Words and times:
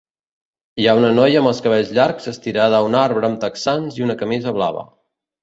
Hi 0.83 0.87
ha 0.87 0.95
una 0.99 1.11
noia 1.17 1.41
amb 1.41 1.49
els 1.51 1.59
cabells 1.65 1.91
llargs 1.97 2.31
estirada 2.33 2.79
a 2.79 2.87
un 2.89 2.99
arbre 3.03 3.31
amb 3.31 3.41
texans 3.45 4.01
i 4.01 4.09
una 4.09 4.19
camisa 4.25 4.57
blava. 4.59 4.89